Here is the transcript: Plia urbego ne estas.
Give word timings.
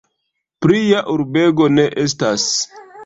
Plia 0.65 1.03
urbego 1.15 1.67
ne 1.75 1.85
estas. 2.05 2.47